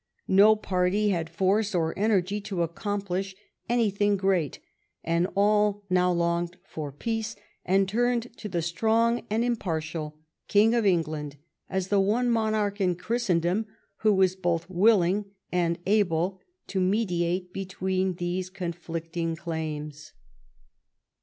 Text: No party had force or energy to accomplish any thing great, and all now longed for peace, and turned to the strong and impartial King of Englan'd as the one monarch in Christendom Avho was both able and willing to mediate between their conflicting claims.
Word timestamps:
No 0.27 0.55
party 0.55 1.09
had 1.09 1.29
force 1.29 1.75
or 1.75 1.93
energy 1.95 2.41
to 2.41 2.63
accomplish 2.63 3.35
any 3.69 3.91
thing 3.91 4.17
great, 4.17 4.57
and 5.03 5.27
all 5.35 5.83
now 5.91 6.11
longed 6.11 6.57
for 6.67 6.91
peace, 6.91 7.35
and 7.65 7.87
turned 7.87 8.35
to 8.37 8.49
the 8.49 8.63
strong 8.63 9.21
and 9.29 9.43
impartial 9.43 10.17
King 10.47 10.73
of 10.73 10.85
Englan'd 10.87 11.35
as 11.69 11.89
the 11.89 11.99
one 11.99 12.31
monarch 12.31 12.81
in 12.81 12.95
Christendom 12.95 13.67
Avho 14.03 14.15
was 14.15 14.35
both 14.35 14.63
able 14.71 15.29
and 15.51 15.77
willing 15.87 16.35
to 16.65 16.81
mediate 16.81 17.53
between 17.53 18.15
their 18.15 18.41
conflicting 18.51 19.35
claims. 19.35 20.13